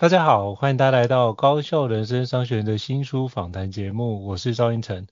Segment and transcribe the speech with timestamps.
[0.00, 5.06] 大家好，欢迎大家来到高效人生商学院的新书访谈节目，我是赵英成。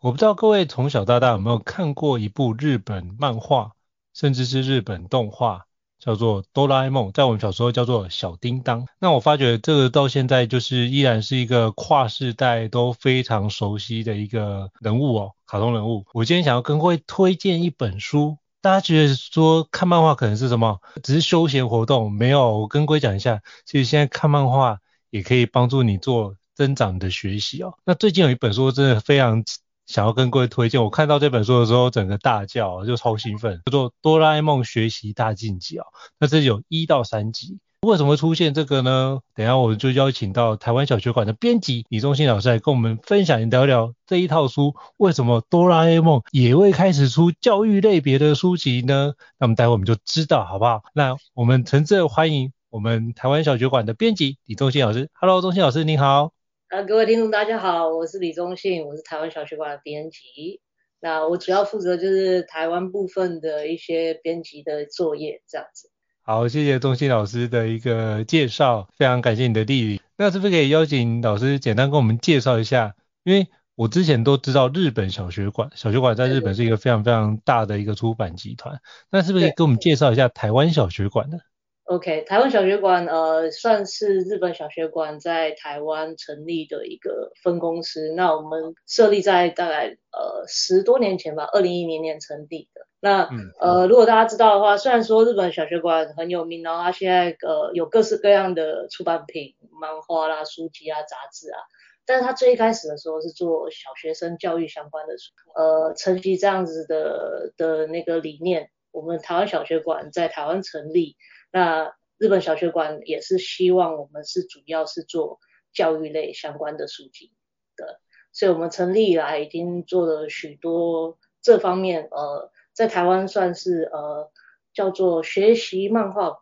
[0.00, 3.72] 我不知道各位从小到大有没有看过一部日本漫画，
[4.14, 5.64] 甚至是日本动画，
[5.98, 8.86] 叫做《哆啦 A 梦》，在我们小时候叫做小叮当。
[9.00, 16.06] 那我发觉这个到现在就是依然是一个跨世代都非常熟悉的一个人物哦，卡通人物。
[16.14, 18.38] 我今天想要跟各位推荐一本书。
[18.60, 20.80] 大家觉得说看漫画可能是什么？
[21.02, 22.10] 只是休闲活动？
[22.10, 24.78] 没有，我跟各位讲一下，其实现在看漫画
[25.10, 27.78] 也可以帮助你做增长的学习哦。
[27.84, 29.44] 那最近有一本书真的非常
[29.86, 35.86] 想要跟各位推荐，我看到这本书的时候整个大叫，就超兴奋，叫做《哆啦 A 梦学习大进击》哦。
[36.18, 37.60] 那这有一到三集。
[37.82, 39.20] 为什么会出现这个呢？
[39.36, 49.14] 等下我们就邀请到台湾小学馆的编辑李宗信老师来跟我们分享聊聊这一套书，为什么哆啦 A 梦也会开始出教育类别的书籍呢？
[49.38, 50.82] 那么待会我们就知道好不好？
[50.92, 55.08] 那我们诚挚欢迎我们台湾小学馆的编辑李宗信老师。
[55.12, 56.32] Hello，宗信老师你好。
[56.70, 60.60] 啊，各位听众大家好，我是李宗信，我是台湾小学馆的编辑。
[60.98, 65.92] 那我主要负责就是台湾部分的一些编辑的作业这样子。
[66.30, 69.98] 好，谢谢宗信老师的一个介绍，非常感谢你的莅临。
[70.18, 72.94] 那是不是可以邀请老师简单跟我们介绍一下？
[73.24, 78.78] 因为我之前都知道日本小学馆，小学馆在日本是一个非常非常大的一个出版集团。
[79.10, 81.38] 那是不是可以给我们介绍一下台湾小学馆呢
[81.84, 88.12] ？OK，台湾小学馆呃算是日本小学馆在台湾成立的一个分公司。
[88.14, 92.82] 那我们设立在大概呃十多年前吧，二零一零年成立的。
[93.00, 101.58] 那、嗯、呃如果大家知道的话，虽然说日本小学馆很有名，然后它现在呃有各式各样的出版品、漫画啦、书籍啊、杂志啊，
[102.06, 111.16] 但是它最一开始的时候是做小学生教育相关的书，呃承袭这样子的的那个理念，我们台湾小学馆在台湾成立。
[111.52, 115.38] 那日本小学馆也是希望我们是主要是做
[115.72, 117.32] 教育类相关的书籍
[117.76, 118.00] 的，
[118.32, 124.30] 所以我们成立以来已经做了许多这方面，呃，在台湾算是呃
[124.72, 126.38] 叫做学习漫画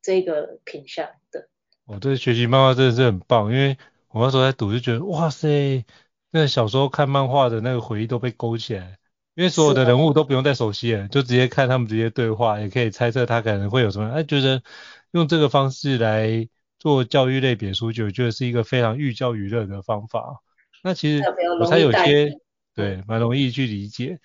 [0.00, 1.50] 这个品相的。
[1.84, 3.76] 哦，这学习漫画真的是很棒，因为
[4.08, 5.84] 我那时候在读就觉得，哇塞，
[6.30, 8.96] 那小时候看漫画的那个回忆都被勾起来。
[9.34, 14.10] 因为所有的人物都不用再熟悉了，就直接看他们直接对话，也可以猜测他可能会有什么。
[14.10, 14.62] 哎，觉得
[15.10, 20.40] 用这个方式来做教育类别书籍，我觉得是一个非常寓教于乐的方法。
[20.82, 21.22] 那其实
[21.60, 22.38] 我才有些
[22.74, 24.18] 对，蛮容易去理解。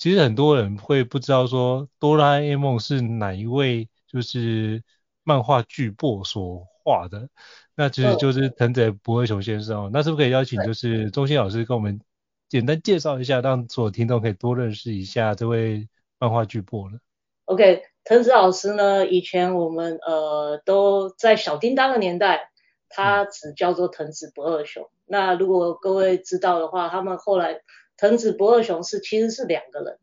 [0.00, 4.82] 那其实很多人会不知道说哆啦 A 梦是哪一位就是
[5.24, 7.28] 漫画巨擘所画的，
[7.76, 9.90] 那其实就是藤泽不二雄先生哦。
[9.92, 12.00] 那是不是可以邀请就是中心老师跟我们？
[12.48, 15.88] 简单介绍一下，让所有听众可以多认识一下这位
[16.18, 16.98] 漫画巨擘呢。
[17.44, 22.50] OK，藤子老师呢，以前我们呃都在小叮当的年代，
[22.88, 24.82] 他只叫做藤子不二雄。
[24.82, 27.60] 嗯、那如果各位知道的话，他们后来
[28.00, 29.98] 藤子不二雄是其实是两个人，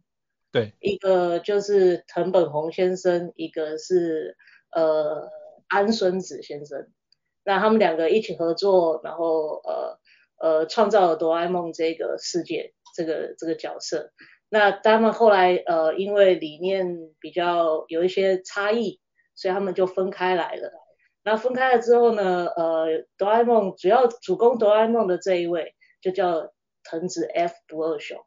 [0.52, 4.38] 对，一个就是藤本弘先生，一个是
[4.72, 5.30] 呃
[5.68, 6.88] 安孙子先生。
[7.44, 10.00] 那他们两个一起合作，然后呃。
[10.40, 14.12] 呃，创造了哆啦 A 梦这个世界，这个这个角色。
[14.50, 19.02] 那他们后来呃，因为理念比较有一些差异，
[19.34, 20.72] 所以他们就分开来了。
[21.24, 22.86] 那分开了之后呢，呃，
[23.18, 26.54] 哆啦 A 梦主要主攻哆啦 A 梦的这一位就叫
[26.90, 28.18] 藤子 F 不二雄。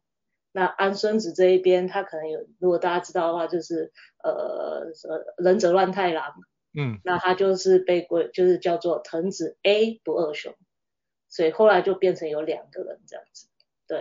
[0.52, 3.92] 那安孙子这一边，他可能有，如果大家知道的话，就是
[4.22, 6.34] 呃呃忍者乱太郎。
[6.76, 7.00] 嗯。
[7.04, 10.54] 那他就是被归，就是叫做藤子 A 不二雄。
[11.28, 13.46] 所以后来就变成有两个人这样子，
[13.86, 13.98] 对。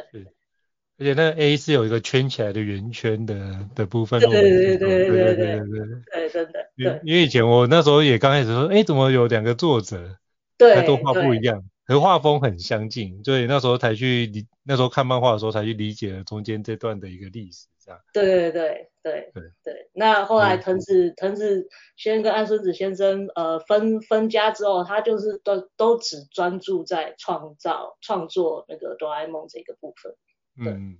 [0.97, 4.19] 而且那个 A 是有一个圈起来的圆圈的的部分。
[4.19, 6.71] 对对对对对对对对对对对，真的。
[6.75, 10.17] 对，因为以前我那时候也刚开始说，哎，怎么有两个作者？
[10.57, 17.99] 对，都画不一样，和画风很相近，所以那时候才去理，那时候看漫画的时候才去理解了中间这段的一个历史，这样。
[18.13, 19.89] 对对对对对对。
[19.93, 30.13] 那后来藤子藤子先生跟安孙子先生呃分分家之后，他就是都都只专注在创造创作那个哆啦 A 梦这个部分。
[30.57, 30.99] 嗯。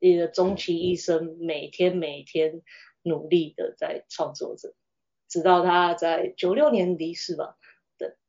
[0.00, 2.62] 你的终其一生，每天每天
[3.02, 4.72] 努力的在创作着，
[5.28, 7.56] 直到他在九六年离世吧。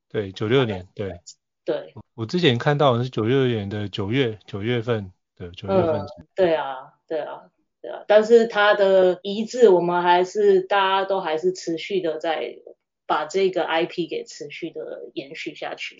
[0.08, 1.18] 对，九六年，对，
[1.64, 7.50] 对，我之前看到的是九六年的九月九月份的九月份，嗯，对啊，对啊，
[7.80, 12.58] 对啊，但是它的遗志，我们还是大家都还是持续的在
[13.06, 15.96] 把这个 IP 给持续的延续下去，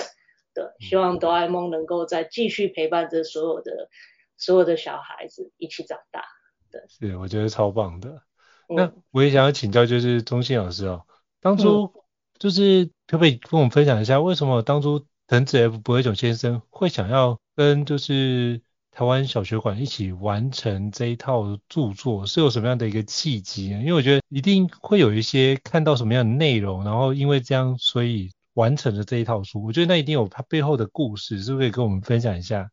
[0.53, 3.89] 对，希望哆啦 A 梦能够再继续陪伴着所有的
[4.37, 6.25] 所有的小孩子一起长大，
[6.71, 8.23] 对，是，我觉得超棒的。
[8.69, 11.07] 那我也想要请教，就是钟信老师哦，
[11.41, 12.01] 当初，嗯。
[12.37, 18.61] 就是可不可以跟我们分享一下，为什么当初藤子 F 不二雄先生会想要跟就是
[18.91, 23.79] 台湾小学馆一起完成这一套著作，是有什么样的一个契机呢？
[23.81, 29.65] 因为我觉得一定会有一些看到什么样的内容，然后因为这样所以完成了这一套书。
[29.65, 32.71] 我觉得那一定有它背后的故事，是不是可以跟我们分享一下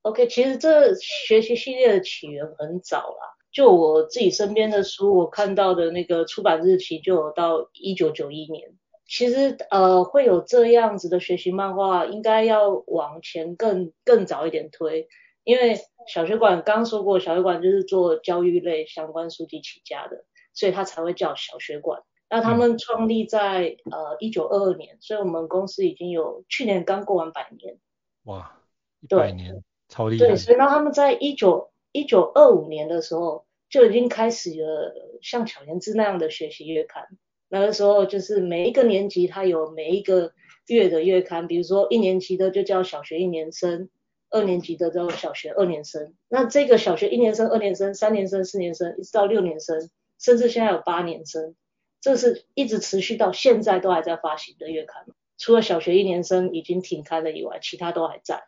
[0.00, 8.72] ？OK，其实这学习系列的起源很早啦，就我自己身边的书，我看到的那个出版日期就有到一九九一年。
[9.12, 15.06] 其实呃会有这样子的学习漫画，应该要往前更更早一点推，
[15.44, 20.24] 因为小学馆刚刚说过，小学馆就是做教育类相关书籍起家的，
[20.54, 22.02] 所以它才会叫小学馆。
[22.30, 27.76] 那他们创立在呃一九二二年，所以我们公司已经有去年刚过完百年。
[28.22, 28.62] 哇，
[29.02, 30.26] 一百年，超厉害。
[30.26, 37.08] 对，所以那，他们在一九一九二五年的时候就已经开始了像巧言志那样的学习月刊。
[37.54, 40.32] 那个时候就是每一个年级，它有每一个
[40.68, 43.90] 月的月刊，比如说一年级的就叫小学一年生，
[44.30, 46.14] 二年级的叫小学二年生。
[46.30, 51.54] 那这个小学一年生、二年生、三年生、四年生，一直到六年生，甚至现在有八年生，
[52.00, 55.04] 这是一直持续到现在都还在发行的月刊。
[55.36, 58.44] 除了小学一年生已经停刊了以外，其他都还在。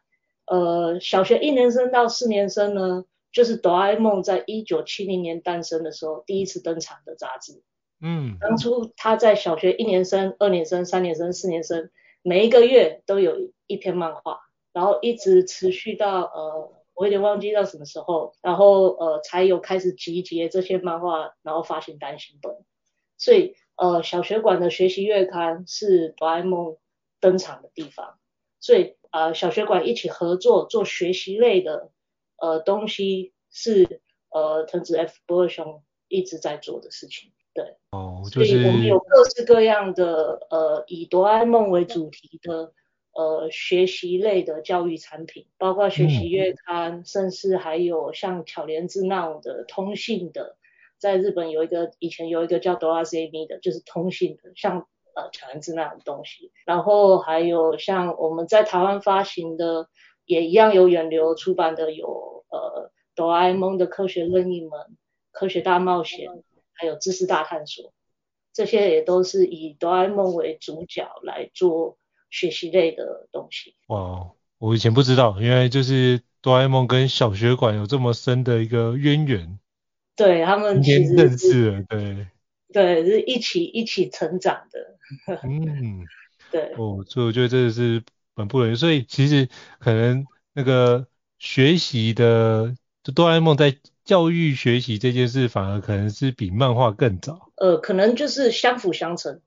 [0.47, 7.61] 呃，小学一年生到四年生呢，就是哆啦 A 梦在一九七零年诞生的时候第一次登场的杂志。
[8.00, 11.91] 嗯，当初他在小学一年生、二年生、三年生、四年生，
[12.23, 14.41] 每一个月都有一篇漫画，
[14.73, 22.55] 然后一直持续到呃，我有点忘记到什么时候，然后呃才有开始集结这些漫画，然后发行单行本。
[23.17, 26.76] 所以呃，小学馆的学习月刊是哆啦 A 梦
[27.20, 28.19] 登场的地方，
[28.61, 31.90] 所以呃，小学馆一起合作做学习类的
[32.37, 37.32] 呃东西是呃藤子 F 不二雄一直在做的事情。
[37.55, 42.73] 对，哦，就是，所以我们有各式各样的呃以哆啦 A 梦为主题的
[43.12, 50.56] 呃学习类的教育产品，包括学习月刊，嗯、甚至还有像巧莲智那种的通信的，
[50.99, 59.89] 在日本有一个以前有一个叫哆啦 A 梦的，就是通信的，像呃巧莲智那种东西，然后还有像我们在台湾发行的，
[60.27, 64.73] 也一样有远流出版的有呃哆啦 A 梦的科学任意门、
[65.31, 66.28] 科学大冒险。
[66.75, 67.93] 还有知识大探索，
[68.52, 71.99] 这些也都是以哆啦 A 梦为主角来做
[72.31, 73.75] 学习类的东西。
[73.87, 79.59] 哇，我以前不知道，原来就是哆啦 A 梦跟小学馆有这么深的一个渊源。
[80.16, 82.26] 对，他们其实认识了，对，
[82.73, 85.38] 对，是一起一起成长的。
[85.43, 86.04] 嗯，
[86.50, 86.73] 对。
[86.76, 88.02] 哦，所以我觉得这是
[88.37, 88.75] 很不容易。
[88.75, 91.07] 所以其实可能那个
[91.38, 93.76] 学习的，就哆啦 A 梦在。
[94.04, 99.40] 教育学习这件事反而可能是比漫画更早，呃，可能就是相辅相成。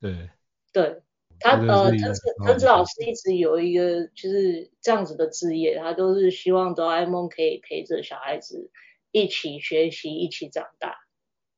[0.00, 0.28] 对，
[0.72, 1.00] 对，
[1.40, 8.70] 他呃，藤子藤子老师一直有一个就是这样子的职业，他都是希望哆啦 A 梦可以陪着小孩子
[9.12, 10.96] 一起学习，一起长大。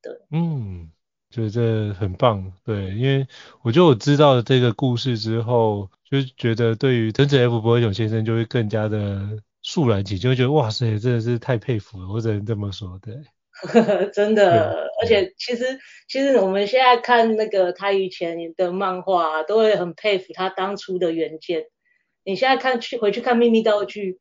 [0.01, 0.93] 对，嗯，
[1.31, 2.53] 觉得这很棒。
[2.65, 3.27] 对，因为
[3.63, 9.39] 我觉得我知道了这个故事之后，就觉得对于藤子 F 不二雄先生就会更加的。
[9.65, 13.15] 肃然起敬，就会觉得哇塞，真的是太佩服了，我只能这么说，对。
[14.13, 15.79] 真的，而且其实
[16.09, 21.67] 其实我们现在看那个他以前的漫画啊，都会很佩服他当初的原件。
[22.25, 24.19] 你现在看去回去看秘密道具，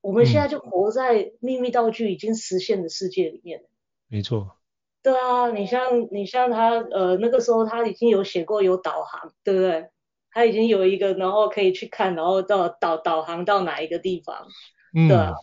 [0.00, 3.62] 我们现在就活在秘密道具已经实现的世界里面。
[4.08, 4.56] 没错。
[5.00, 9.90] 对啊，你像你像他呃那个时候他已经有写过有导航，对不对？
[10.32, 14.48] 他已经有一个然后可以去看，然后到导导航到哪一个地方。
[14.94, 15.34] 嗯，对啊，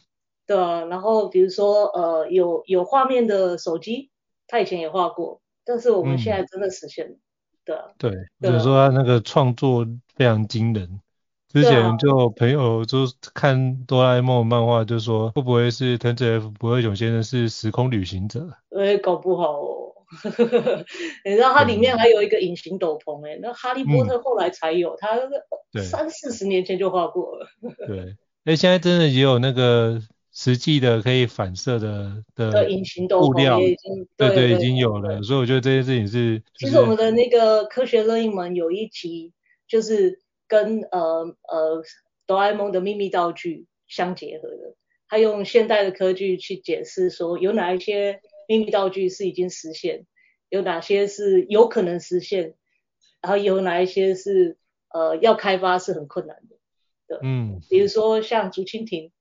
[0.48, 4.12] 对啊，然后比如说呃有有画面的手机，
[4.48, 7.20] 他以前也画过，但是我们现在真的实现了，嗯、
[7.66, 7.86] 对啊。
[7.98, 11.02] 对，比如说他那个创作非常惊人。
[11.52, 13.00] 之前就朋友就
[13.34, 18.52] 看哆啦 A 梦漫画，就说会不会是藤子 F 不二雄先生是时空旅行者？
[18.78, 19.96] 哎，搞不好哦。
[21.26, 25.18] 你知道它里面还有一个隐形斗篷哎，那哈利波特后来才有，他
[25.82, 27.48] 三四十年前就画过了。
[27.88, 28.16] 对，
[28.46, 36.42] 哎，现在真的也有那个实际的可以反射的的隐形斗篷也已经对对已经有了，所以我觉得这件事情是。
[36.56, 39.34] 其实我们的那个科学任意门有一集
[39.68, 40.22] 就是。
[40.50, 41.84] 跟呃呃
[42.26, 44.76] 哆啦 A 梦的秘密道具相结合的，
[45.08, 50.08] 他用现代的科技去解释说有哪一些秘密道具是已经实现，
[50.50, 52.56] 有哪些是有可能实现，
[53.22, 54.58] 然后有哪一些是
[54.92, 56.56] 呃要开发是很困难的。
[57.10, 59.12] 对，嗯，比如说像竹蜻蜓，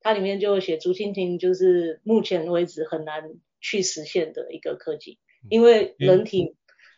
[0.00, 5.18] 它里面就写竹蜻蜓就是目前为止很难去实现的一个科技，
[5.48, 6.44] 因为人体。
[6.44, 6.56] 嗯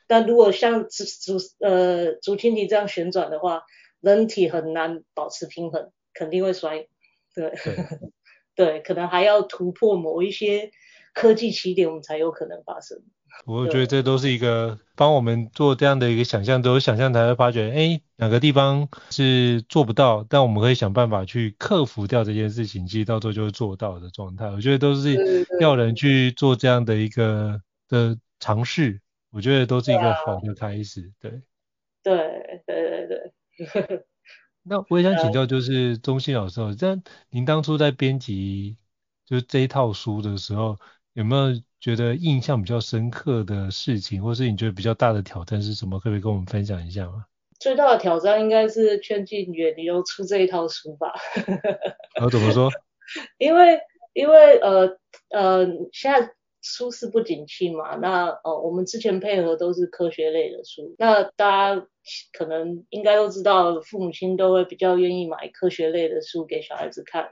[0.09, 3.63] 但如果像竹竹呃竹蜻蜓这样旋转的话，
[4.03, 6.87] 人体很难保持平衡，肯定会摔。
[7.35, 7.77] 对对，
[8.55, 10.71] 对，可能还要突破某一些
[11.15, 13.01] 科技起点，我们才有可能发生。
[13.45, 24.47] 我觉得这都是一个帮我们做这样的一个想象，都有想象才会发觉，哎，哪个地方是做不到，但我们可以想办法去克服掉这件事情，其实到最后就会做到的状态。
[24.51, 25.17] 我觉得都是
[25.61, 29.01] 要人去做这样的一个的尝试。
[29.31, 31.43] 我觉得都是一个好的开始，对。
[32.03, 34.05] 对对对对。
[34.63, 38.77] 那我也想请教，就是中信老师，这样您当初在编辑
[39.25, 40.79] 就是这一套书的时候，
[41.15, 45.99] 有没有觉得印象比较深刻的事情，或是你觉得比较大的挑战是什么？
[45.99, 47.27] 可不可以跟我们分享一下吗？
[47.59, 51.13] 最大的挑战应该是劝进远流出这一套书吧。
[52.21, 52.71] 呃，怎么说？
[53.39, 53.79] 因为
[54.15, 54.97] 因为呃
[55.31, 56.33] 呃现在。
[56.65, 61.87] 书市不景气嘛，那呃，我们之前配合都是科学类的书，那大家
[62.33, 67.31] 可能应该都知道，父母亲都会比较愿意买科学类的书给小孩子看。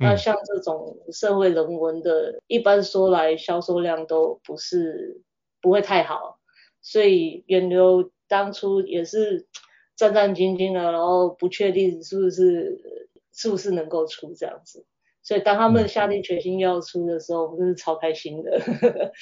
[0.00, 5.22] 嗯、那像这种社会人文的，一般说来销售量都不是
[5.60, 6.38] 不会太好，
[6.80, 9.46] 所以源流当初也是
[9.94, 14.84] 战战兢兢的，然后不确定是不是是不是能够出这样子。
[15.22, 18.58] 所以当他们下定决心要出的时候，我们是超开心的，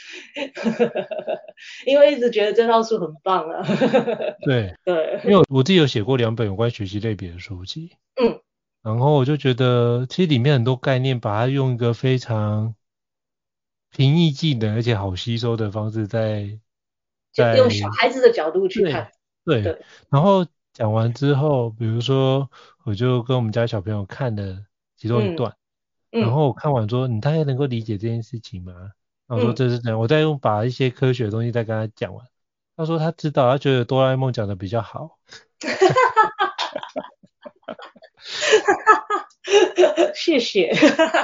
[1.85, 3.67] 因为一直觉得这套书很棒啊。
[4.47, 4.73] 对。
[4.87, 7.91] 对，因为我自己有写过两本有关学习类别的书籍，
[8.23, 8.41] 嗯，
[8.83, 12.75] 然后我就觉得其实里面很多概念，把它用一个非常
[13.91, 16.59] 平易近人而且好吸收的方式在，
[17.33, 19.11] 在用小孩子的角度去看，
[19.45, 22.51] 对，对，然后讲完之后，比如说
[22.85, 24.65] 我就跟我们家小朋友看了
[24.97, 25.51] 其中一段。
[25.51, 25.55] 嗯
[26.11, 28.73] 然后我看完说，你大概能够理解这件事情吗？
[29.27, 32.27] 然后说这是这样，我再用把一些科学的东西再跟他讲完。
[32.79, 35.19] 他说他知道，他觉得哆啦 A 梦讲的比较好。
[40.15, 40.71] 谢谢。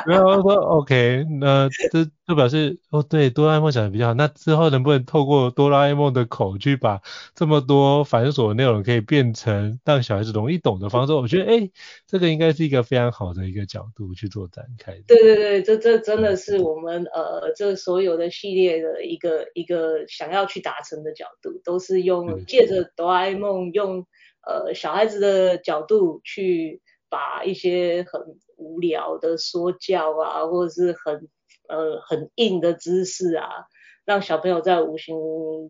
[0.06, 4.14] 然后说 OK，那这就表示哦，对，哆啦 A 梦讲的比较好。
[4.14, 7.02] 那之后能不能透过哆啦 A 梦的口去把
[7.34, 11.12] 这么多繁琐的内容可以变成让小孩子容易懂的方式？
[11.12, 11.70] 我觉得哎，
[12.06, 14.92] 这个应该是一个非常好的一个角度去做展开。
[15.06, 24.06] 对对对，这这真的是我们呃这所有的系列的一个一个想要去达成的角度，都是用借着哆啦 A 梦用
[24.46, 26.80] 呃小孩子的角度去。
[27.14, 31.28] 把一些很无聊的说教啊，或者是很
[31.68, 33.66] 呃很硬的知识啊，
[34.04, 35.14] 让小朋友在无形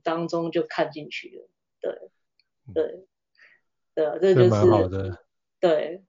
[0.03, 1.51] 当中就看进去了。
[1.83, 2.11] 对
[2.73, 3.07] 对
[3.95, 5.19] 对，这就是蛮好的。
[5.61, 6.03] 对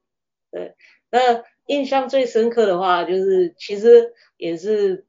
[0.52, 0.78] 对，
[1.12, 5.06] 那印象最深刻的话，就是其实也是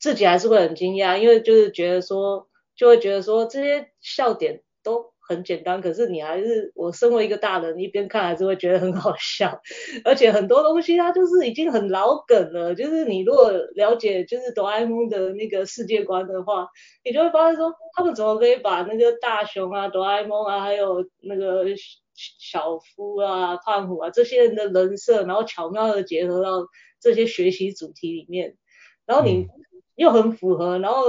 [0.00, 5.14] 自己还是会很惊讶，因为就是觉得说，就会觉得说这些笑点都。
[5.28, 9.60] 很简单，可是你还是我身为一个大人，一边看还是会觉得很好笑，
[10.02, 12.74] 而且很多东西它就是已经很老梗了。
[12.74, 16.68] 就是你如果了解就是哆啦 A 梦的那个世界观的话，
[17.04, 21.66] 你就会发现说他们怎么可以把那个大雄啊、哆啦 A 梦啊，还有那个
[22.14, 26.66] 小夫啊、胖虎啊这些人的人设，然后巧妙的结合到
[27.00, 28.56] 这些学习主题里面，
[29.04, 29.46] 然后你
[29.94, 31.02] 又很符合，然后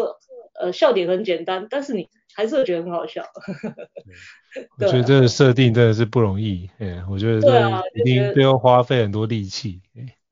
[0.60, 2.10] 呃笑点很简单，但是你。
[2.40, 3.22] 还是会觉得很好笑。
[4.80, 7.50] 我觉得这个设定真的是不容易，哎、啊，我觉得这
[8.00, 9.82] 一定都要花费很多力气。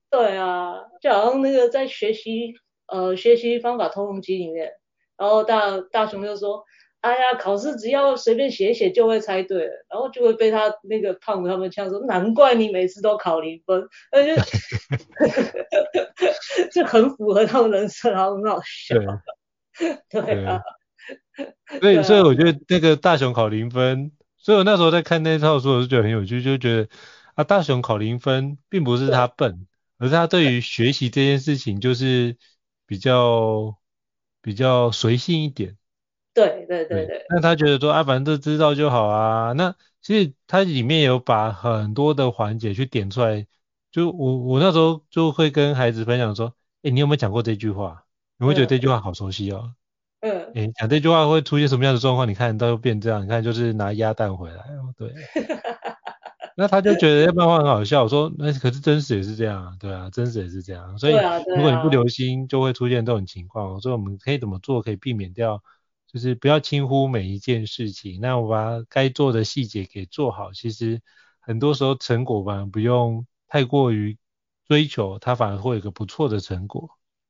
[0.09, 2.53] 对啊，就好像那个在学习
[2.87, 4.71] 呃学习方法通用机里面，
[5.17, 6.63] 然后大大雄就说，
[7.01, 14.33] 哎呀，考试只要随便写一写就会猜对了，然后就会被他那个胖子他们呛说，难怪你每次都考零分，而且
[16.71, 18.95] 就很符合他们人设，然后很好笑。
[20.09, 20.61] 对，对啊。
[21.81, 26.89] 所以，所以我觉得那个大雄考零分，所以我那时候在看那套书，我就觉得很有趣，就觉得
[27.35, 32.37] 啊，大雄考零分，并不是他笨，而是他对于学习这件事情就是
[32.85, 33.77] 比较
[34.41, 35.77] 比较随性一点。
[36.33, 37.25] 对对对对。
[37.29, 39.53] 那他觉得说啊，反正都知道就好啊。
[39.53, 43.45] 那其实他里面有把很多的环节去点出来，
[43.91, 48.03] 就我我那时候就会跟孩子分享说，哎，你有没有讲过这句话？
[48.37, 49.73] 你会觉得这句话好熟悉哦。
[50.21, 52.27] 嗯，你，讲这句话会出现什么样的状况？
[52.27, 55.13] 你看到又变这样，你看就是拿鸭蛋回来哦，对。
[56.59, 60.97] 那他就觉得这漫画很好笑，我说那可是真实也是这样啊，对啊，真实也是这样。
[60.97, 61.13] 所以
[61.55, 63.79] 如果你不留心，就会出现这种情况。
[63.79, 65.62] 所以我们可以怎么做可以避免掉？
[66.12, 70.51] 就是不要轻忽每一件事情，那我把该做的细节给做好。
[70.51, 71.00] 其实
[71.41, 74.17] 很多时候成果反而不用太过于
[74.67, 76.89] 追求，它反而会有个不错的成果。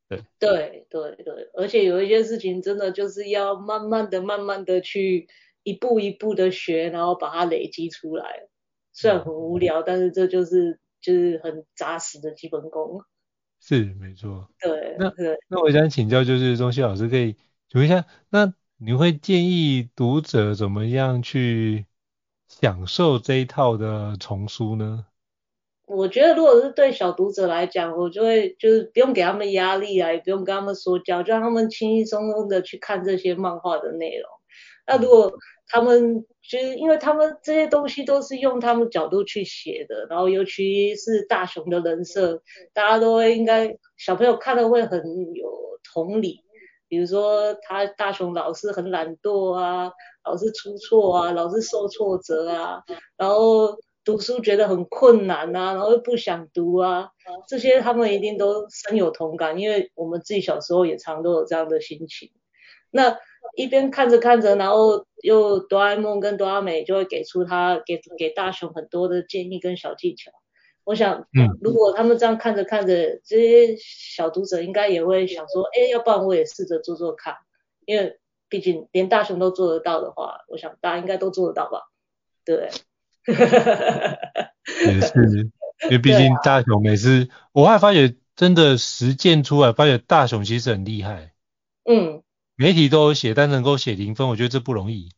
[0.10, 5.28] 对对对对，而且有一些事情真的就是要慢慢的、慢慢的去
[5.64, 8.48] 一步一步的学，然后把它累积出来。
[8.94, 13.02] 虽然很无聊，嗯、但是这就是就是很扎实的基本功。
[13.60, 14.50] 是，没错。
[14.62, 17.34] 对，那对那我想请教，就是中西老师可以
[17.68, 21.86] 请问一下，那你会建议读者怎么样去
[22.48, 25.06] 享受这一套的丛书呢？
[25.88, 34.30] 我觉得，如果是对小读者来讲，我就会就是不用给他们压力啊，也不用跟他们说教，就让他们轻轻松松的去看这些漫画的内容。
[34.86, 35.32] 那如果
[35.70, 42.42] 他们就是因为他们这些东西都是用他们角度去写的，然后尤其是大雄的人设，
[42.74, 45.02] 大家都会应该小朋友看了会很
[45.34, 45.50] 有
[45.94, 46.42] 同理。
[46.90, 49.90] 比如说他大雄老是很懒惰啊，
[50.26, 52.84] 老是出错啊，老是受挫折啊，
[53.16, 53.78] 然后。
[54.08, 57.12] 读书觉得很困难啊，然后又不想读啊，
[57.46, 62.32] 这些他们一定都深有同感，因为我们自己小时候也常都有这样的心情。
[62.90, 63.20] 那
[63.58, 70.32] 一边看着看着，然后又哆啦 A 梦跟哆啦美就会给出他给给大雄很多的建议跟小技巧。
[70.86, 71.28] 我想，
[71.62, 77.36] 如果他们这样看着看着，这些小读者应该也会想说，哎，要不然我也试着做做看，
[77.86, 81.82] 因为毕竟连大雄都做得到的话，我想大家应该都做得到吧，
[82.46, 82.70] 对。
[84.86, 85.52] 也是，
[85.84, 91.34] 因为毕竟大雄每次，啊、我还发觉真的实践出来，发觉大雄其实很厉害。
[91.84, 92.24] 嗯，
[92.56, 95.12] 媒体都有写，但能够写零分，我觉得这不容易。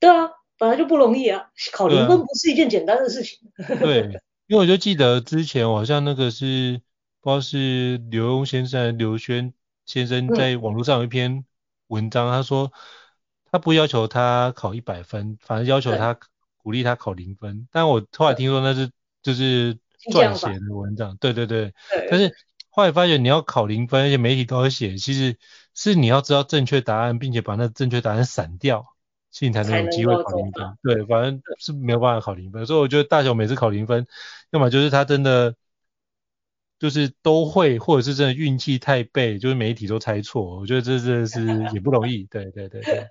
[0.00, 3.38] 对啊，本来就不容易啊，考零分不是一件简单的事情。
[3.78, 6.80] 对，因为我就记得之前我好像那个是
[7.20, 9.54] 不知道是刘墉先生、刘轩
[9.86, 11.44] 先生在网络上有一篇
[11.86, 12.72] 文章，嗯、他说
[13.50, 16.18] 他不要求他考一百分，反而要求他。
[16.62, 18.90] 鼓励他考零分，但我后来听说那是
[19.22, 19.74] 就是
[20.12, 21.72] 撰写的文章，对对对。
[21.90, 22.32] 对但是
[22.70, 25.36] 后来发现你要考零分，而且媒体都要写，其实
[25.74, 28.84] 是你要知道正确答案，并且把那正确答案闪掉，
[29.30, 30.78] 所以你才能有机会考零分。
[30.82, 34.06] 对，反正是没有办法考零分，所以我觉得大雄每次考零分，
[34.50, 35.54] 要么就是他真的
[36.78, 40.58] 就是都会，或者是真的运气太背，就是媒体都猜错。
[40.58, 42.24] 我觉得这真的是也不容易。
[42.24, 43.08] 对对对对。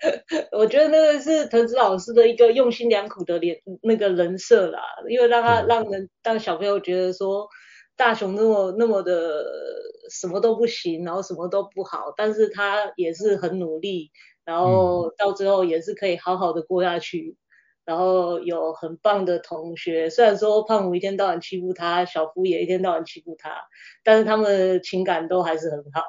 [0.61, 7.49] 我觉得那个是藤子老师的一个用心良苦的脸，那个人设啦，因为让他让人让小朋友觉得说
[7.95, 9.43] 大雄那么那么的
[10.11, 14.11] 什么都不行，然后什么都不好，但是他也是很努力，
[14.45, 17.35] 然后到最后也是可以好好的过下去，
[17.83, 23.49] 然后有很棒的同学，虽然说胖虎一天到晚欺负他，小夫也一天到晚欺负他，
[24.03, 26.03] 但是他们的情感都还是很好。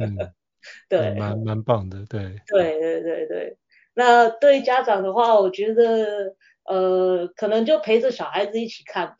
[0.00, 0.16] 嗯，
[0.88, 2.34] 对，蛮蛮棒的，对。
[2.46, 3.58] 对对对对。
[3.94, 9.16] 那对家长的话，我觉得呃，可能就陪着小孩子一起看吧。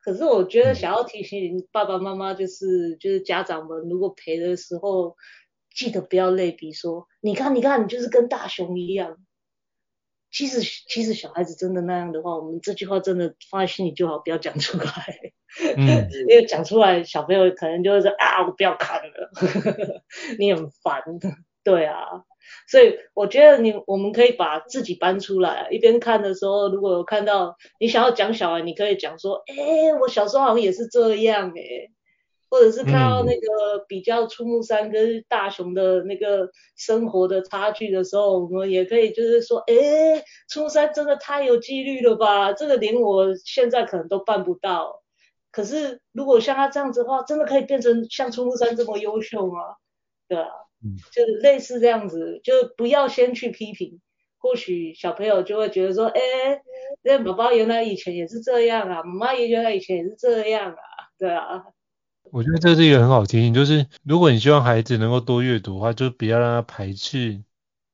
[0.00, 5.16] 可是我觉得想要提醒爸爸妈妈，就是就是家长们，如果陪的时候，
[5.74, 9.18] 记得不要类比说，你看你看，你就是跟大熊一样。
[10.30, 14.84] 其实其实小孩子真的那样的话，我们这句话真的放在心里就好，不要讲出来。
[15.76, 16.08] 嗯。
[16.28, 19.30] 因为讲出来，小朋友可能就会说啊，我不要看了，
[20.38, 21.02] 你很烦。
[21.64, 22.04] 对啊。
[22.68, 31.90] 所以我觉得你我们可以把自己搬出来，一边看的时候，如果有看到你想要讲小孩，你可以讲说，哎，我小时候好像也是这样哎，
[32.50, 45.02] 或者是看到那个比较出木杉跟大雄的那个生活的差距的时候，我们也可以就是说，哎，出木山真的太有纪律了吧，这个连我现在可能都办不到。
[45.50, 49.76] 可是如果像他这样子的话，真的可以变成像出木杉这么优秀吗？
[50.28, 50.48] 对啊。
[50.84, 54.00] 嗯，就是类似这样子，就不要先去批评，
[54.38, 56.20] 或许小朋友就会觉得说，哎，
[57.02, 60.78] 那宝宝原来以前也是这样啊，妈妈也原来以前也是这样啊，
[61.18, 61.64] 对啊。
[62.30, 67.42] 我觉得这是一个很好提醒，就是如果你希望孩子能够多阅读的话，就不要让他排斥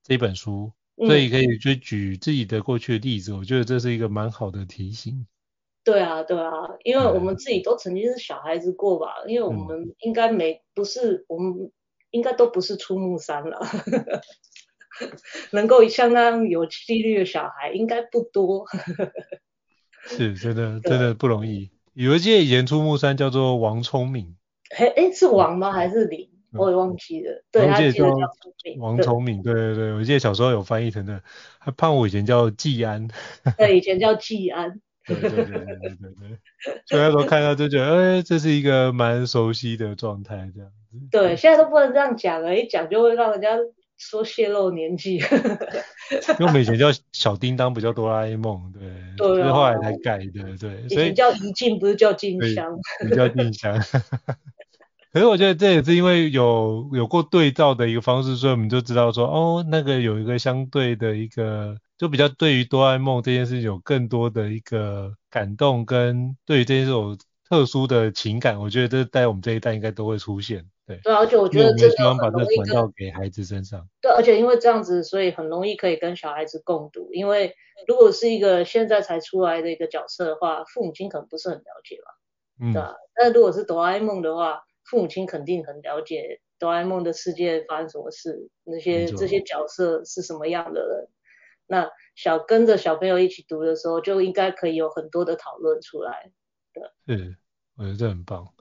[0.02, 5.26] 这本书，嗯、所以可以就举自己的过去的例子，我觉得这是一个蛮好的提醒。
[5.84, 6.50] 对啊，对啊，
[6.82, 11.70] 因为我们自己都曾经是小孩子过吧，嗯、因为我们应该没不是我们
[12.14, 13.59] 应该都不是出木山了，
[15.50, 18.64] 能够像那样有纪律的小孩应该不多。
[20.07, 21.72] 是，真的 真的不容易。
[21.92, 24.37] 有一届以前出木山叫做王聪明，
[24.79, 26.31] 哎哎是王吗还是林？
[26.53, 27.44] 嗯、我也忘记了。
[27.50, 28.07] 对，他记得叫
[28.79, 31.20] 王聪明，对对对，我记得小时候有翻译成的。
[31.59, 33.09] 他判我以前叫季安，
[33.59, 34.81] 对，以前叫季安。
[35.05, 36.38] 对对对对对。
[36.87, 40.83] 所以那时候看到就觉得，哎，这是一个蛮熟悉的状态，这样子。
[41.11, 43.50] 对，现在都不能这样讲了，一讲就会让人家。
[43.96, 45.18] 说泄露年纪，
[46.11, 48.83] 因为我们以前叫小叮当，不叫哆啦 A 梦，对，
[49.16, 52.76] 对、啊，是后来才改的，对，所以叫怡静，不是叫静香，
[53.09, 53.78] 不叫静香。
[55.12, 67.16] 可是我觉得这也是因为有有过对照的一个方式，所以我们就知道说，哦，那个有一个相对的一个，就比较对于哆啦 A 梦这件事有更多的一个感动，跟对于这件事有
[67.48, 70.66] 特殊的情感，我觉得这在我们这一代应该都会出现。
[70.86, 73.88] 对，对，而且我觉得这个很容易把这传到给孩子身上。
[74.02, 77.12] 对，而且因为这样子，所以很容易可以跟小孩子共读。
[77.12, 77.54] 因为
[77.86, 82.10] 如果是一个现在才出来的一个角色的话，父母亲可能不是很了解吧。
[82.60, 82.72] 嗯。
[82.72, 82.94] 对啊。
[83.14, 91.08] 但如果是哆啦 A 梦的话，父母亲肯定很了解哆啦 A 梦的世界发生什么事，那些这些角色是什么样的人。
[91.66, 96.30] 那小跟着小朋友一起读的时候，就应该可以有很多的讨论出来。
[97.06, 97.16] 对。
[97.16, 97.36] 是，
[97.78, 98.53] 我觉得这很棒。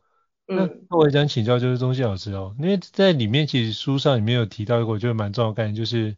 [0.46, 6.18] 那我也想请教，就是宗宪老师哦，因为在里面其实书上里面有提到一个我觉得蛮重要的概念，就是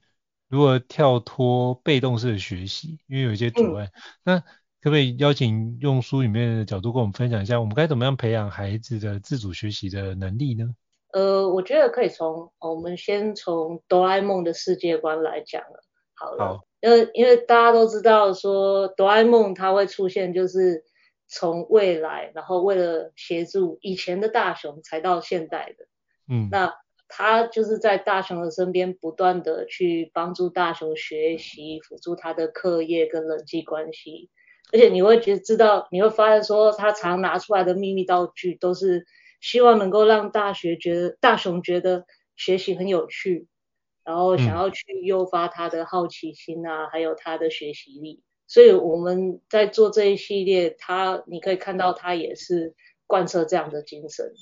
[0.50, 3.86] 如何跳脱被动式的学习，因为有一些阻碍。
[3.86, 3.92] 嗯、
[4.24, 10.74] 那可不可以邀请用书里面的角度跟我们分享一下，我们该怎么样培养孩子的自主学习的能力呢？
[11.14, 15.84] 呃，我觉得可以从我们先从哆啦 A 梦的世界观来讲了。
[16.16, 20.84] 好了，好，因为因为大家都知道说哆啦 A 梦它会出现就是。
[21.28, 25.86] 从未来，然后为了协助以前的大雄才到现代的，
[26.30, 26.74] 嗯，那
[27.08, 34.30] 他就是在大雄的身边不断的去帮助大雄学习，辅助他的课业跟人际关系，
[34.74, 39.06] 而且你会觉知道，你会发现说他常拿出来的秘密道具都是
[39.40, 43.48] 希望能够让大学觉得大雄觉得学习很有趣，
[44.04, 48.22] 然后想要去诱发他的好奇心啊，还有他的学习力。
[48.48, 52.76] 所以我们在做这一系列，他你可以看到他也是
[53.08, 54.34] 贯彻这样的精神，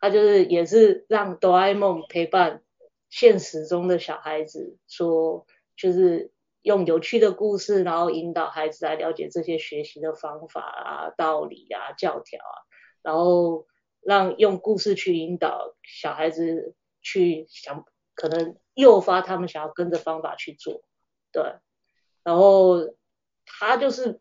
[0.00, 2.62] 他就是也是让哆啦 A 梦陪伴
[3.10, 5.46] 现实中的小孩子，说
[5.76, 12.64] 就是用有趣的故事，然后引导孩子来了解这些学习的方法啊、道理啊、教条啊，
[13.02, 13.66] 然后
[14.00, 20.82] 让用故事去引导小孩子去想，可能诱发他们想要跟着方法去做，
[21.32, 21.42] 对，
[22.24, 22.94] 然后。
[23.58, 24.20] 他就是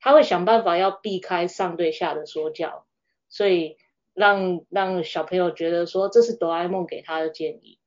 [0.00, 2.86] 他会想办法要避开上对下的说教，
[3.28, 3.76] 所以
[4.12, 7.78] 让让小朋友觉得说这是哆啦 A 梦给他的建议，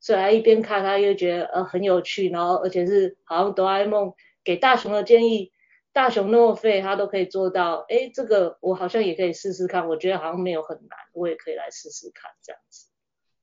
[0.00, 4.14] 所以他一边看他又觉得呃很有趣，然后而且是好像哆啦 A 梦
[4.44, 5.52] 给大雄的建议，
[5.92, 12.86] 大雄那么废他都可以做到，哎，这个我好像也可以试试看，我觉得好像没有很难，我也可以来试试看这样子。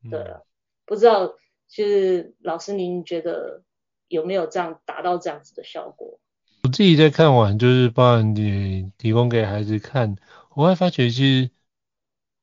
[0.09, 0.45] 对啊，嗯、
[0.85, 1.27] 不知道
[1.67, 3.63] 就是老师您觉得
[4.07, 6.19] 有没有这样达到这样子的效果？
[6.67, 10.17] 我自己在看完，就是帮你提供给孩子看，
[10.53, 11.49] 我会发觉其实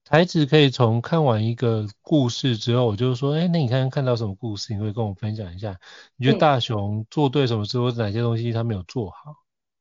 [0.09, 4.73] 孩子可以从看完一个故事之后，我就说，哎，那你看看到什么故事？
[4.73, 5.79] 你会跟我分享一下？
[6.17, 9.37] 你觉得大雄做对什么事，或者哪些东西他没有做好？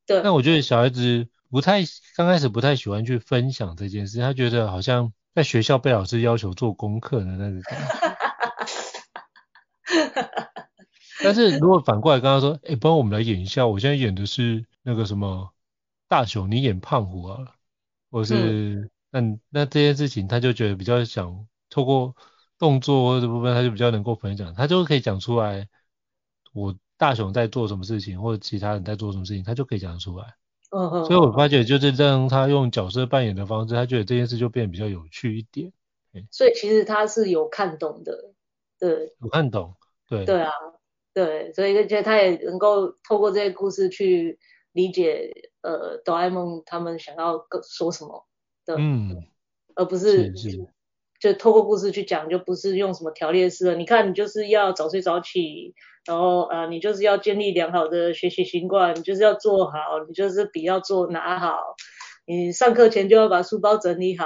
[0.05, 0.21] 对。
[0.21, 1.79] 那我觉得小孩子不太
[2.17, 8.12] 刚开始不太喜欢去分享这件事，他觉得好像在学校被老师要求做功课的那个感觉。
[11.23, 15.53] 但是如果反过来跟他说，哎、欸，帮我们来演一下，我现在演的是那个什么
[16.07, 17.55] 大雄，你演胖虎啊，
[18.11, 22.15] 或是那、嗯、那这件事情，他就觉得比较想透过
[22.59, 25.67] 动作或者部分，他就比较能够分享，他就可以讲出来，
[26.53, 30.35] 我大雄在做什么事情，或者其他人在做什么事情，他就可以讲出来。
[30.71, 31.05] 嗯嗯。
[31.05, 35.71] 所以我发觉就是让他用角色扮演的方式，他觉得这件事就变得比较有趣一点。
[36.29, 38.33] 所以其实他是有看懂的，
[38.79, 39.15] 对。
[39.19, 39.75] 有看懂，
[40.07, 40.25] 对。
[40.25, 40.51] 对啊。
[41.13, 44.39] 对，所以就觉得他也能够透过这些故事去
[44.71, 48.25] 理解，呃，哆啦 A 梦他们想要说什么
[48.65, 49.23] 的，嗯，
[49.75, 50.33] 而不是，
[51.19, 53.75] 就透过故事去讲，就不是用什么条列式的。
[53.75, 61.75] 你看，你就是要早睡早起，然后呃，你就是要建立良好的学习习惯，你就是要做好，你就是笔要做拿好，
[62.25, 64.25] 你上课前就要把书包整理好。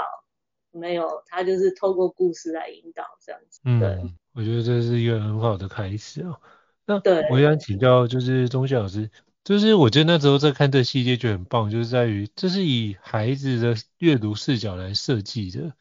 [0.72, 3.62] 没有，他就是透过故事来引导这样子。
[3.64, 6.40] 对，嗯，我觉得这是一个很好的开始哦。
[6.88, 9.12] 那对，我想请教就是宗宪老师，
[9.44, 15.74] 就是我觉得那时候在看这系列就很棒，就是在于这是以孩子的阅读视角来设计的。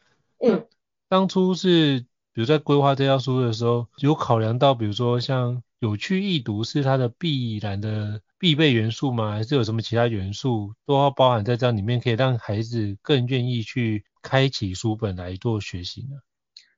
[0.44, 0.66] 嗯，
[1.08, 2.00] 当初是
[2.32, 9.30] 比如在规划这套书的时候，有考量到比如说像有趣易读是它的必然的必备元素吗？
[9.30, 16.16] 还是有什么其他元素都要包含在这样里面，可以让孩子更愿意去开启书本来做学习呢？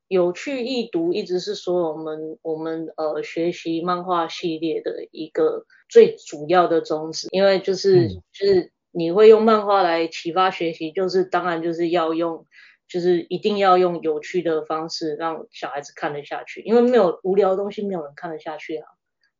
[0.09, 12.47] 有趣易读一直是说我们我们呃学习漫画系列的一个最主要的宗旨，因为就是、嗯、就是你会用漫画来启发学习，就是当然就是要用
[12.89, 18.87] 就是一定要用有趣的方式让小孩子看得下去，因为没有无聊的东西没有人看得下去啊，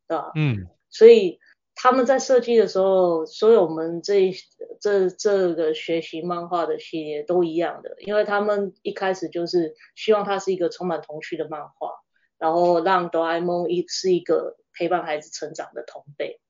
[0.07, 0.33] 对吧？
[0.37, 1.41] 嗯，所以。
[1.81, 4.35] 他们在设计的时候，所有我们这
[4.81, 11.93] 这这个学习漫画的系列都一样的，因为他们一开始就是希望它是一个充满童趣的漫画，
[12.37, 16.41] 然后让哆啦 A 梦一是一个陪伴孩子成长的同辈，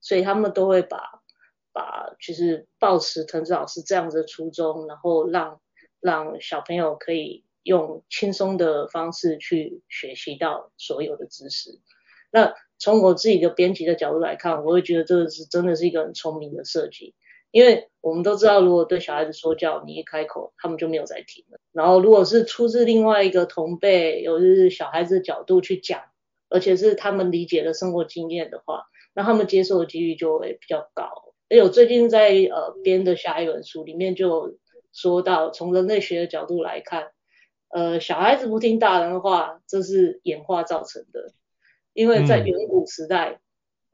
[0.00, 1.22] 所以他们都会把
[1.72, 5.60] 把就是抱持藤子老师这样子的初衷，然后让
[5.98, 11.80] 让小朋友可以用轻松的方式去学习到所有的知识，
[12.30, 12.54] 那。
[12.78, 17.14] 从我自己的编辑的角度来看，我会觉得这个是真的是一个很聪明的设计，
[17.50, 21.58] 因为我们都知道，如果对小孩子说教，你一开口，他们就没有再听了。
[21.72, 26.02] 然后，如果是出自另外一个同辈，有就是小孩子的角度去讲，
[26.48, 31.34] 而且是他们理解的生活经验的话，那他们接受的几率就会比较高。
[31.48, 34.56] 哎，我最近在呃编的下一本书里面就
[34.92, 37.08] 说到，从人类学的角度来看，
[37.70, 41.32] 呃，小孩子不听大人的话，这是演化造成的。
[41.98, 43.40] 因为在远古时代，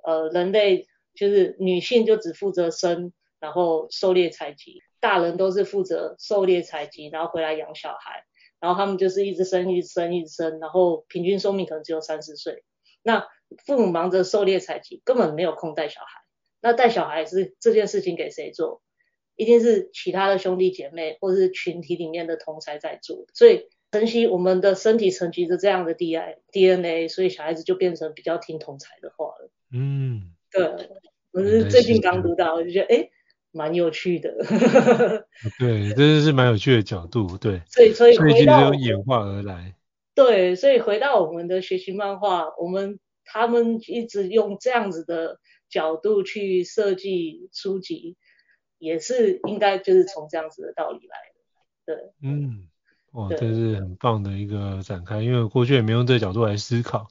[0.07, 8.27] 嗯、呃，人类就是女性就只负责生，然后狩猎采集，大人都是负责狩猎采集，然后回来养小孩，
[8.61, 12.63] 然后他们就是一直生，一直生，一直生，然后平均寿命可能只有三十岁。
[13.03, 13.27] 那
[13.65, 16.21] 父母忙着狩猎采集，根本没有空带小孩。
[16.61, 18.83] 那带小孩是这件事情给谁做？
[19.35, 23.25] 一定是其他的兄弟姐妹或者是群体里面的同才在做。
[23.33, 23.67] 所以。
[23.95, 29.53] 晨曦，我们的身体沉积着这样的 D I D N A，所以小孩子就变成比较听同才的话了。
[29.71, 30.91] 嗯，对，
[31.31, 33.09] 我是最近刚读到，我就觉得哎，
[33.53, 34.35] 蛮有趣的。
[35.61, 37.63] 对，这是蛮有趣的角度，对。
[37.69, 39.77] 所以，所以回到演化而来。
[40.13, 48.17] 对，所以回到我们的学习漫画，我们他们一直用这样子的角度去设计书籍，
[48.79, 51.95] 也是应该就是从这样子的道理来的。
[51.95, 52.67] 对，嗯。
[53.15, 57.07] 哇，这是很棒的一个展开，因为过去也没用这个角度来思考，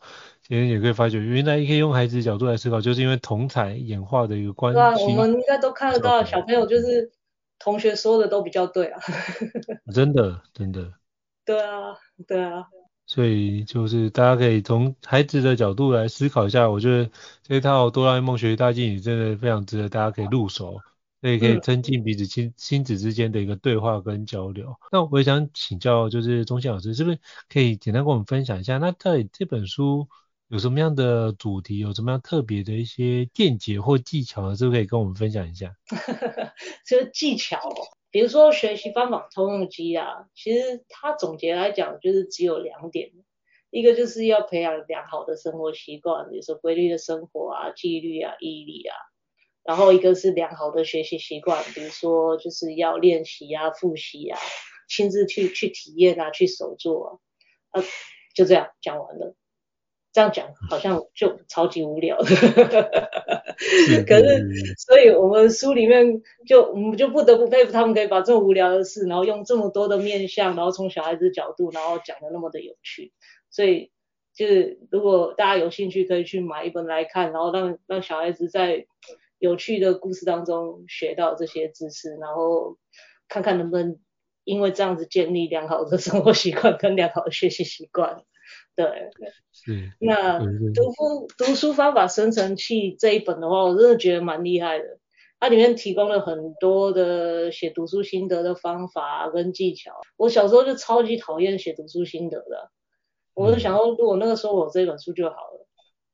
[0.46, 4.76] 今天也可以发觉，原来可以用孩子的角度来思考，就是因为同彩演化的一个关系。
[4.76, 7.10] 对啊，我们应该都看得到，小朋友就是
[7.58, 9.00] 同学说的都比较对啊。
[9.94, 10.92] 真的，真的。
[11.46, 11.96] 对啊，
[12.28, 12.66] 对啊。
[13.06, 17.10] 所以就是大家可以从孩子的角度来思考一下，我觉得
[17.44, 20.82] 这套《哆啦 A 梦学习大进》真的非常值得大家可以入手。
[21.24, 24.72] 所以可以增进彼此亲亲子之间的一个对话跟交流。
[24.72, 28.78] 嗯、那我也想请教，就是钟宪老师，是不是可以简单跟我们分享一下？
[28.78, 30.10] 那到底这本书
[30.50, 34.54] 有什么样的主题，有什么样特别的一些见解或技巧？
[34.54, 35.74] 是不是可以跟我们分享一下？
[36.86, 37.58] 这个技巧，
[38.12, 43.12] 比如说学习方法通用机啊，其实它总结来讲就是只有两点，
[43.72, 48.94] 一个就是要培养良好的生活习惯，比如说规律的生活啊、纪律啊、毅力啊。
[49.64, 54.38] 然后一个是良好的学习习惯，比如说就是要练习啊、复习啊、
[54.90, 57.22] 亲自去去体验啊、去手做
[57.72, 57.84] 啊，啊，
[58.36, 59.36] 就这样讲完了。
[60.12, 62.36] 这样讲好像就超级无聊， 可是，
[64.78, 73.12] 所以我们书里面就我们就不得不佩服他们可以把这么无聊的事，然后用这么多的面向，然后从小孩子角度，然后讲的那么的有趣。
[73.50, 73.92] 所以
[74.36, 78.86] 就是如果大家有兴趣，可以去买一本来看，然后让让小孩子在。
[79.44, 82.78] 有趣的故事当中学到这些知识，然后
[83.28, 84.00] 看看能不能
[84.46, 88.24] 因为这样子建立良好的生活习惯跟良好的学习习惯。
[88.74, 88.86] 对，
[89.52, 89.92] 是。
[90.00, 94.98] 那读书读书方法生成器这一本的话，我真的觉得蛮厉害的。
[95.42, 99.92] 它里面提供了很多的写读书心得的方法跟技巧。
[100.16, 102.72] 我小时候就超级讨厌写读书心得的，
[103.34, 105.63] 我就想说，如果那个时候我有这本书就好了。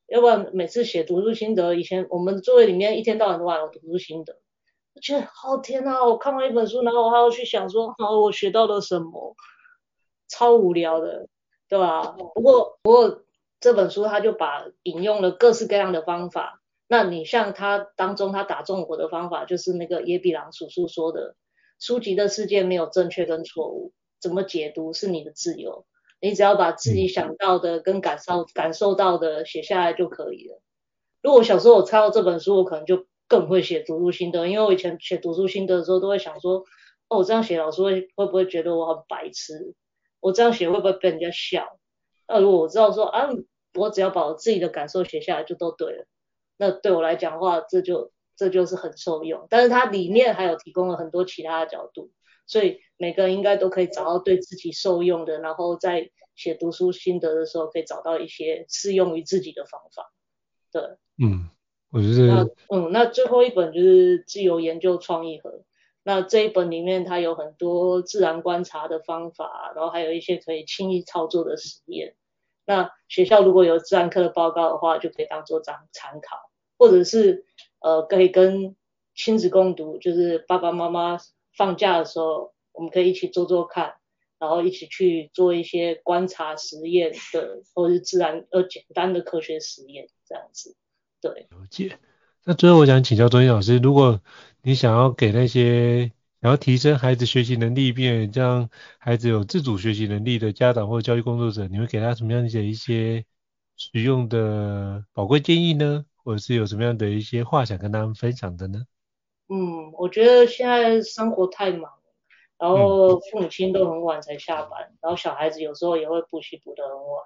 [0.09, 4.39] 要不然每次写读书心得，以前我们座位里面一天到晚都有读书心得，
[4.95, 9.35] 我觉得好天呐，我看完一本书，然后我还要去想说，好，我学到了什么？
[10.27, 11.27] 超无聊的，
[11.67, 12.01] 对吧？
[12.35, 13.23] 不过不过
[13.59, 16.61] 这本书他就把引用了各式各样的方法。
[16.87, 21.35] 那你像他当中他打中我的方法，就是那个野比朗叔叔说的，
[21.79, 25.85] 书籍的世界没有正确跟错误，怎么解读是你的自由，
[26.21, 30.61] 你只要把自己想到的跟感受感受到的写下来就可以了。
[31.21, 36.63] 如果小时候我抄到这本书，我可能就更会写读书心得，因为我以前写读书心得的时候都会想说，
[37.07, 39.75] 哦，我这样写老师会会不会觉得我很白痴？
[40.19, 41.79] 我这样写会不会被人家笑？
[42.27, 43.29] 那如果我知道说啊，
[43.73, 46.05] 我只要把我自己的感受写下来就都对了，
[46.57, 49.47] 那对我来讲的话，这就这就是很受用。
[49.49, 52.11] 但是它里面还有提供了很多其他的角度，
[52.47, 60.11] 所以每个人应该都可以找到对自己受用的，然后在写读书心得的时候可以找到一些适用于自己的方法。
[60.71, 60.81] 对，
[61.17, 61.49] 嗯，
[61.91, 65.63] 我觉得那嗯，那最后一本就是自由研究创意盒。
[66.03, 72.15] 那这一本里面，它有很多自然观察的方法，然后还有一些可以轻易操作的实验。
[72.65, 76.37] 那学校如果有自然课的报告的话，就可以当做参参考，
[76.77, 77.45] 或者是
[77.79, 78.75] 呃可以跟
[79.13, 81.17] 亲子共读，就是爸爸妈妈
[81.55, 83.95] 放假的时候，我们可以一起做做看，
[84.39, 90.77] 然后一起去做一些观察实验的，或者是自然呃简单的科学实验这样子。
[91.19, 91.47] 对。
[91.49, 91.99] 了解。
[92.45, 94.21] 那最后我想请教中英老师，如果
[94.61, 103.25] 你想要给那些想要提升孩子学习能力，并且让孩子有自主学习能力的家长或教育工作者，你会给他什么样的一些
[103.75, 106.05] 实用的宝贵建议呢？
[106.23, 108.85] 或者是有什么样的一些话想跟他们分享的呢？
[109.49, 111.91] 嗯，我觉得现在生活太忙，
[112.59, 117.23] 然后父母亲都很晚才下班，然后小孩子有时候也会补习补得很晚，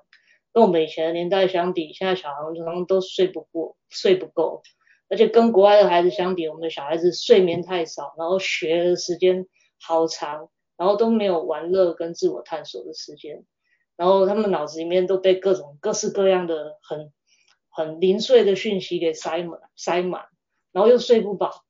[0.54, 4.62] 跟我们以前的年代相比，现在小孩可能都睡不过，睡不够。
[5.10, 9.48] 而且跟国外的孩子相比，我们的小孩子睡眠太少，然后学的时间
[9.80, 13.44] 好长，然后都没有玩乐跟自我探索的时间，
[13.96, 17.12] 然后他们脑子里面都被各种各式各样的很
[17.70, 20.26] 很零碎的讯息给塞满塞满，
[20.72, 21.64] 然后又睡不饱，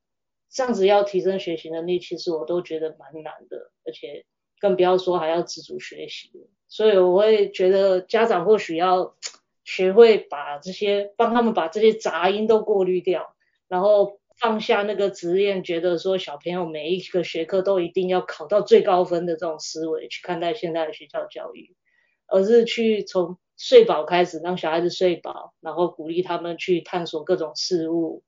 [0.54, 4.24] 这样子要提升学习能力，其实我都觉得蛮难的，而且
[4.60, 6.30] 更不要说还要自主学习，
[6.68, 9.16] 所以我会觉得家长或许要
[9.64, 13.34] 学会把这些帮他们把这些杂音都过滤掉。
[13.66, 21.74] 然后放下那个执念，觉得说小朋友每一个学科都一定要考到最高分的这种思维去看待现在的学校教育，
[22.28, 28.22] 而是去从睡饱开始，让小孩子睡饱，然后鼓励他们去探索各种事物，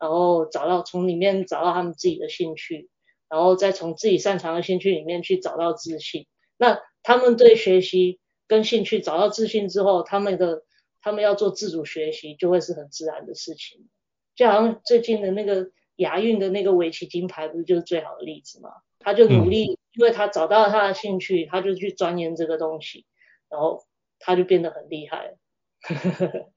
[0.00, 2.88] 然后找到从里面找到他们自己的兴趣，
[3.28, 6.26] 然后再从自己擅长的兴趣里面去找到自信。
[6.56, 10.64] 那他们对学习跟兴趣找到自信之后，他们的
[11.02, 13.88] 他们要做自主学习就会是很自然的事情。
[14.34, 18.70] 就好像最近的那个亚运的那个围棋金牌，不是就是最好的例子吗？
[19.00, 23.06] 他就努力，因为他找到了他的兴趣，他就去钻研这个东西，
[23.48, 23.84] 然后
[24.18, 25.38] 他就变得很厉害了。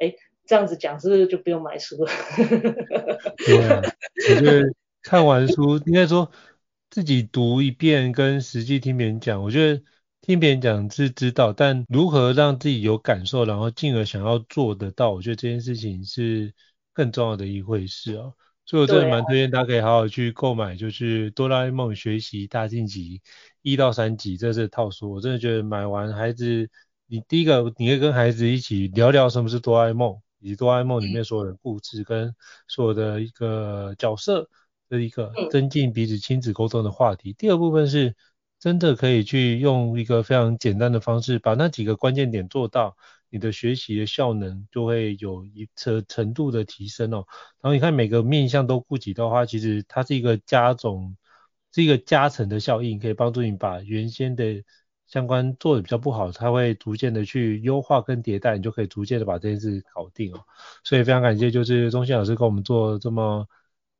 [0.00, 0.14] 哎，
[0.46, 2.10] 这样子讲是不是就不用买书了？
[3.46, 3.82] 对啊，
[4.30, 4.62] 我觉得
[5.02, 6.30] 看完书，应该说
[6.90, 9.82] 自己读一遍跟实际听别人讲，我觉得
[10.20, 16.52] 听别人讲是知道，但如何让自己有感受，然后进而想要做得到，我觉得这件事情是。
[16.96, 18.32] 更重要的一回事哦，
[18.64, 23.18] 所以我真的蛮推荐大家可以好好去购买，就是《哆啦 A 梦学习大进级》
[23.62, 25.10] 一到三集，这是套书。
[25.10, 26.70] 我真的觉得买完孩子，
[27.08, 32.34] 你第一个你可以跟孩子一起聊聊什么是哆啦 A 梦，以及哆啦 A 梦里面所有的故事跟
[32.68, 34.48] 所有的一个角色
[34.90, 37.32] 的一个增进彼此亲子沟通的话题。
[37.32, 38.14] 第二部分是
[38.60, 42.96] 真的可以去用一个非常简单的方式，把那几个关键点做到。
[43.30, 47.26] 你的学习的效能就会有一程程度的提升哦。
[47.60, 51.16] 然后你看每个面向都顾及的话，其实它是一个加总，
[51.72, 54.62] 是一个加成的效应，可以帮助你把原先的
[55.14, 60.40] 相关做的比较不好，它会逐渐的去优化跟迭代，你就可以逐渐的把这件事搞定哦。
[60.82, 63.46] 所以非常感谢，就是中信老师跟我们做这么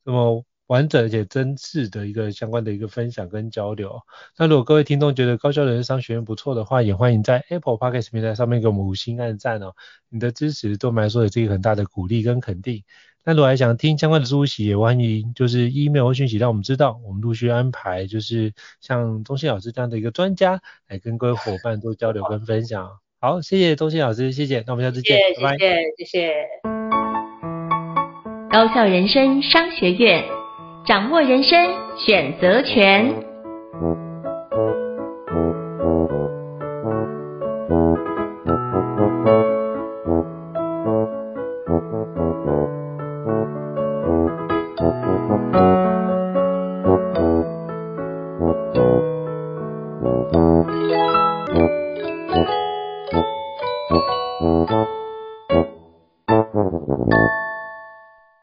[0.05, 0.45] 这么。
[0.67, 4.01] 完整且真挚的一个相关的一个分享跟交流。
[4.39, 9.75] 那如果各位听众觉得高效人生商学院不错的话，也欢迎在 Apple Podcast 平台上面给我们五星按赞哦。
[10.09, 12.83] 你的支持对我们来说也是一个很大的鼓励跟肯定。
[13.25, 22.89] 那如果还想听相关的书籍，也欢迎就是 email 或讯息让我们知道，我们陆续安排就是像中信老师这样的一个专家来跟各位伙伴做交流跟分享。
[23.21, 25.59] 好，谢谢中信老师，谢谢，那我们下次见，谢谢拜拜。
[25.59, 26.35] 谢谢，谢谢。
[28.51, 30.23] 高校人生商学院。
[30.87, 31.59] 掌握人生
[31.97, 34.04] 选择权。